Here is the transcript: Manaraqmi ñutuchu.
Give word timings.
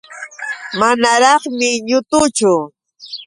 Manaraqmi 0.79 1.69
ñutuchu. 1.87 2.51